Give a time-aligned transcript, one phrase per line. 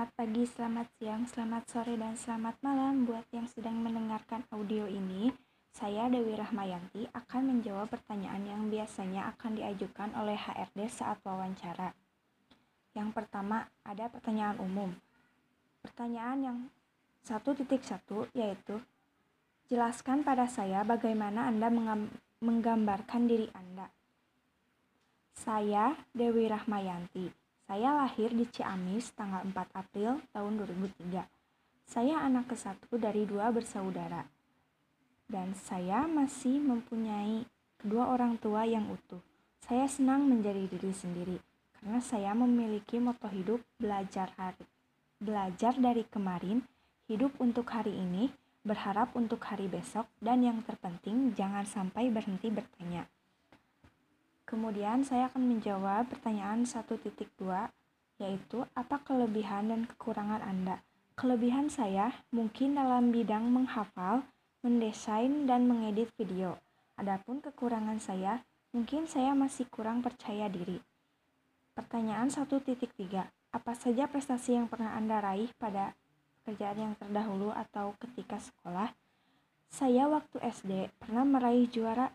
[0.00, 5.28] Selamat pagi, selamat siang, selamat sore, dan selamat malam buat yang sedang mendengarkan audio ini.
[5.76, 11.92] Saya Dewi Rahmayanti akan menjawab pertanyaan yang biasanya akan diajukan oleh HRD saat wawancara.
[12.96, 14.88] Yang pertama, ada pertanyaan umum.
[15.84, 16.58] Pertanyaan yang
[17.20, 18.80] satu titik satu yaitu
[19.68, 21.68] jelaskan pada saya bagaimana Anda
[22.40, 23.92] menggambarkan diri Anda.
[25.36, 27.39] Saya Dewi Rahmayanti
[27.70, 31.22] saya lahir di Ciamis tanggal 4 April tahun 2003.
[31.86, 34.26] Saya anak ke satu dari dua bersaudara.
[35.30, 37.46] Dan saya masih mempunyai
[37.78, 39.22] kedua orang tua yang utuh.
[39.62, 41.38] Saya senang menjadi diri sendiri
[41.78, 44.66] karena saya memiliki moto hidup belajar hari
[45.20, 46.66] belajar dari kemarin,
[47.06, 48.32] hidup untuk hari ini,
[48.64, 53.04] berharap untuk hari besok, dan yang terpenting jangan sampai berhenti bertanya.
[54.50, 57.06] Kemudian saya akan menjawab pertanyaan 1.2
[58.18, 60.82] yaitu apa kelebihan dan kekurangan Anda.
[61.14, 64.26] Kelebihan saya mungkin dalam bidang menghafal,
[64.66, 66.58] mendesain, dan mengedit video.
[66.98, 68.42] Adapun kekurangan saya,
[68.74, 70.82] mungkin saya masih kurang percaya diri.
[71.72, 72.74] Pertanyaan 1.3.
[73.54, 75.94] Apa saja prestasi yang pernah Anda raih pada
[76.42, 78.90] pekerjaan yang terdahulu atau ketika sekolah?
[79.70, 82.10] Saya waktu SD pernah meraih juara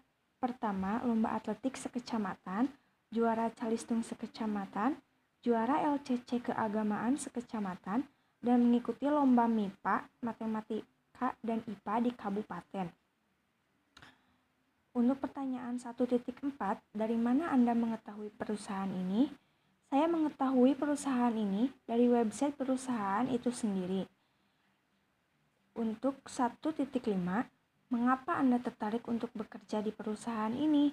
[0.46, 2.70] Pertama, lomba atletik sekecamatan,
[3.10, 4.94] juara calistung sekecamatan,
[5.42, 8.06] juara LCC keagamaan sekecamatan,
[8.46, 12.88] dan mengikuti lomba MIPA, matematika, dan IPA di kabupaten.
[14.94, 16.14] Untuk pertanyaan 1.4,
[16.94, 19.26] dari mana Anda mengetahui perusahaan ini?
[19.90, 24.06] Saya mengetahui perusahaan ini dari website perusahaan itu sendiri.
[25.74, 26.86] Untuk 1.5,
[27.96, 30.92] Mengapa Anda tertarik untuk bekerja di perusahaan ini?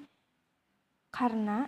[1.11, 1.67] Karena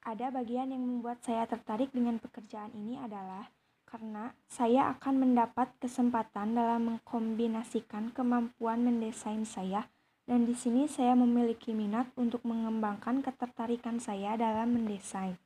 [0.00, 3.52] ada bagian yang membuat saya tertarik dengan pekerjaan ini adalah
[3.84, 9.84] karena saya akan mendapat kesempatan dalam mengkombinasikan kemampuan mendesain saya
[10.24, 15.36] dan di sini saya memiliki minat untuk mengembangkan ketertarikan saya dalam mendesain.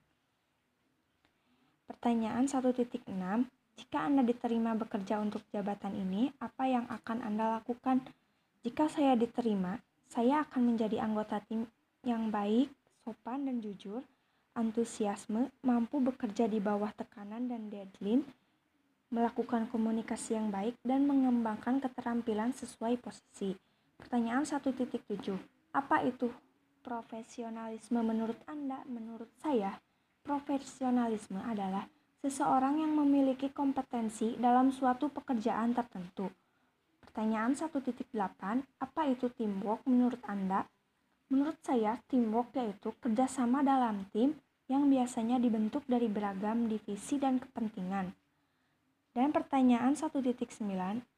[1.91, 3.03] Pertanyaan 1.6
[3.75, 8.07] Jika Anda diterima bekerja untuk jabatan ini, apa yang akan Anda lakukan?
[8.65, 9.77] Jika saya diterima,
[10.09, 11.69] saya akan menjadi anggota tim
[12.01, 12.73] yang baik,
[13.05, 14.01] sopan, dan jujur,
[14.57, 18.25] antusiasme, mampu bekerja di bawah tekanan dan deadline,
[19.13, 23.53] melakukan komunikasi yang baik, dan mengembangkan keterampilan sesuai posisi.
[24.01, 24.97] Pertanyaan 1.7.
[25.77, 26.33] Apa itu
[26.81, 28.81] profesionalisme menurut Anda?
[28.89, 29.77] Menurut saya,
[30.25, 31.85] profesionalisme adalah
[32.25, 36.33] seseorang yang memiliki kompetensi dalam suatu pekerjaan tertentu
[37.15, 38.11] Pertanyaan 1.8,
[38.83, 40.67] apa itu teamwork menurut Anda?
[41.31, 44.35] Menurut saya, teamwork yaitu kerjasama dalam tim
[44.67, 48.11] yang biasanya dibentuk dari beragam divisi dan kepentingan.
[49.15, 50.27] Dan pertanyaan 1.9,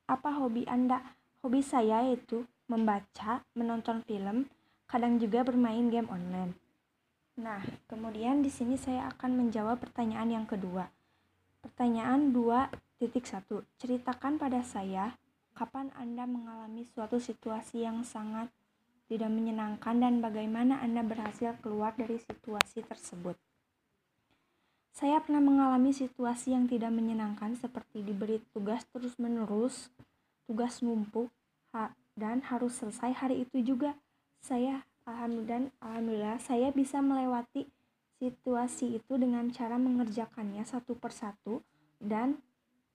[0.05, 1.01] apa hobi Anda?
[1.41, 4.53] Hobi saya yaitu membaca, menonton film,
[4.85, 6.53] kadang juga bermain game online.
[7.41, 10.93] Nah, kemudian di sini saya akan menjawab pertanyaan yang kedua.
[11.65, 13.65] Pertanyaan 2.1.
[13.81, 15.17] Ceritakan pada saya
[15.57, 18.53] Kapan Anda mengalami suatu situasi yang sangat
[19.09, 23.41] tidak menyenangkan dan bagaimana Anda berhasil keluar dari situasi tersebut?
[24.93, 29.89] Saya pernah mengalami situasi yang tidak menyenangkan seperti diberi tugas terus-menerus,
[30.45, 31.33] tugas numpuk,
[32.17, 33.97] dan harus selesai hari itu juga.
[34.45, 37.65] Saya alhamdulillah, alhamdulillah saya bisa melewati
[38.21, 41.61] situasi itu dengan cara mengerjakannya satu persatu
[42.01, 42.41] dan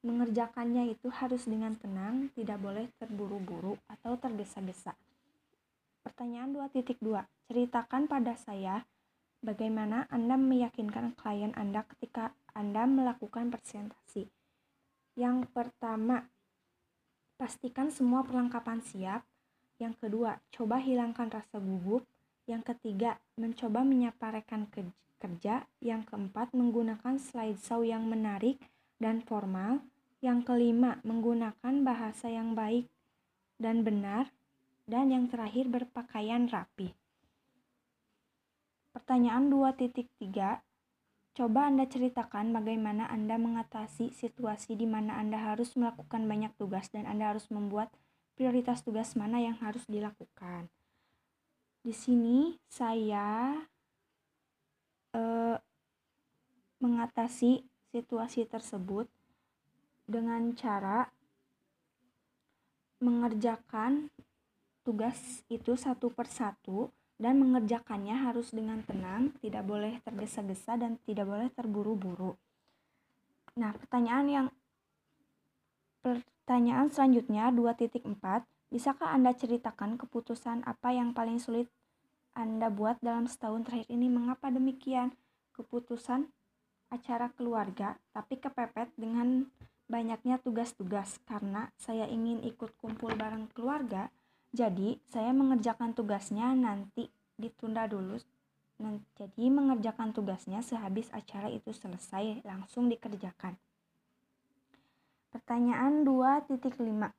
[0.01, 4.97] Mengerjakannya itu harus dengan tenang, tidak boleh terburu-buru atau tergesa-gesa.
[6.01, 6.97] Pertanyaan 2.2.
[7.45, 8.81] Ceritakan pada saya
[9.45, 14.25] bagaimana Anda meyakinkan klien Anda ketika Anda melakukan presentasi.
[15.13, 16.25] Yang pertama,
[17.37, 19.21] pastikan semua perlengkapan siap.
[19.77, 22.09] Yang kedua, coba hilangkan rasa gugup.
[22.49, 24.65] Yang ketiga, mencoba menyapa rekan
[25.21, 25.69] kerja.
[25.77, 28.57] Yang keempat, menggunakan slideshow yang menarik
[28.97, 29.85] dan formal.
[30.21, 32.85] Yang kelima, menggunakan bahasa yang baik
[33.57, 34.29] dan benar.
[34.85, 36.93] Dan yang terakhir, berpakaian rapi.
[38.93, 40.61] Pertanyaan 2.3
[41.31, 47.07] Coba Anda ceritakan bagaimana Anda mengatasi situasi di mana Anda harus melakukan banyak tugas dan
[47.07, 47.87] Anda harus membuat
[48.35, 50.67] prioritas tugas mana yang harus dilakukan.
[51.87, 53.55] Di sini saya
[55.15, 55.57] eh,
[56.83, 57.63] mengatasi
[57.95, 59.07] situasi tersebut
[60.11, 61.07] dengan cara
[62.99, 64.11] mengerjakan
[64.83, 71.47] tugas itu satu persatu dan mengerjakannya harus dengan tenang, tidak boleh tergesa-gesa dan tidak boleh
[71.53, 72.35] terburu-buru.
[73.55, 74.47] Nah, pertanyaan yang
[76.03, 78.03] pertanyaan selanjutnya 2.4
[78.71, 81.67] Bisakah Anda ceritakan keputusan apa yang paling sulit
[82.31, 84.07] Anda buat dalam setahun terakhir ini?
[84.07, 85.11] Mengapa demikian?
[85.51, 86.31] Keputusan
[86.87, 89.51] acara keluarga, tapi kepepet dengan
[89.91, 94.07] banyaknya tugas-tugas karena saya ingin ikut kumpul bareng keluarga.
[94.55, 98.15] Jadi, saya mengerjakan tugasnya nanti ditunda dulu.
[99.19, 103.59] Jadi, mengerjakan tugasnya sehabis acara itu selesai langsung dikerjakan.
[105.31, 107.11] Pertanyaan 2.5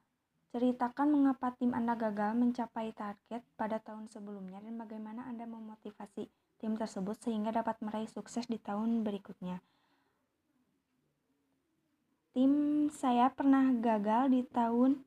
[0.52, 6.28] Ceritakan mengapa tim Anda gagal mencapai target pada tahun sebelumnya dan bagaimana Anda memotivasi
[6.60, 9.64] tim tersebut sehingga dapat meraih sukses di tahun berikutnya.
[12.32, 15.04] Tim saya pernah gagal di tahun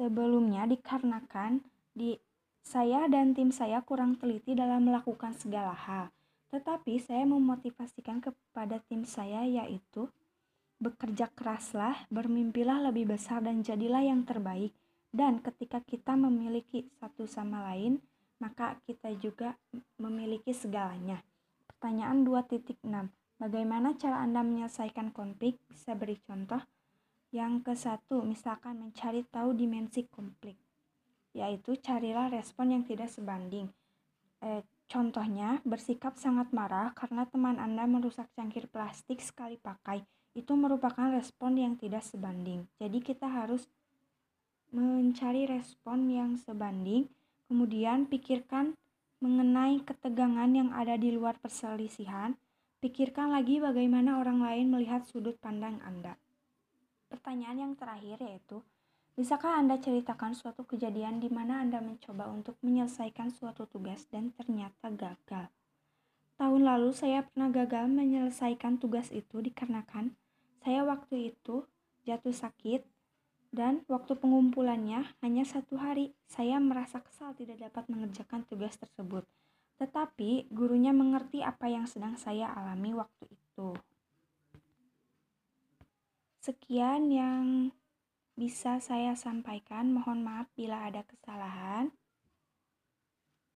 [0.00, 1.60] sebelumnya dikarenakan
[1.92, 2.16] di
[2.64, 6.08] saya dan tim saya kurang teliti dalam melakukan segala hal.
[6.48, 10.08] Tetapi saya memotivasikan kepada tim saya yaitu
[10.76, 14.76] Bekerja keraslah, bermimpilah lebih besar dan jadilah yang terbaik.
[15.08, 18.04] Dan ketika kita memiliki satu sama lain,
[18.36, 19.56] maka kita juga
[19.96, 21.24] memiliki segalanya.
[21.64, 22.84] Pertanyaan 2.6.
[23.36, 25.60] Bagaimana cara Anda menyelesaikan konflik?
[25.68, 26.60] Bisa beri contoh.
[27.34, 30.56] Yang ke satu, misalkan mencari tahu dimensi konflik,
[31.36, 33.68] yaitu carilah respon yang tidak sebanding.
[34.40, 40.00] Eh, contohnya, bersikap sangat marah karena teman Anda merusak cangkir plastik sekali pakai
[40.36, 42.68] itu merupakan respon yang tidak sebanding.
[42.76, 43.64] Jadi kita harus
[44.68, 47.08] mencari respon yang sebanding,
[47.48, 48.76] kemudian pikirkan
[49.24, 52.36] mengenai ketegangan yang ada di luar perselisihan,
[52.80, 56.20] pikirkan lagi bagaimana orang lain melihat sudut pandang Anda.
[57.08, 58.60] Pertanyaan yang terakhir yaitu,
[59.16, 64.92] bisakah Anda ceritakan suatu kejadian di mana Anda mencoba untuk menyelesaikan suatu tugas dan ternyata
[64.92, 65.48] gagal?
[66.36, 70.12] Tahun lalu saya pernah gagal menyelesaikan tugas itu dikarenakan
[70.66, 71.62] saya waktu itu
[72.02, 72.82] jatuh sakit
[73.54, 76.10] dan waktu pengumpulannya hanya satu hari.
[76.26, 79.22] Saya merasa kesal tidak dapat mengerjakan tugas tersebut.
[79.76, 83.76] Tetapi gurunya mengerti apa yang sedang saya alami waktu itu.
[86.40, 87.74] Sekian yang
[88.36, 89.92] bisa saya sampaikan.
[89.92, 91.92] Mohon maaf bila ada kesalahan.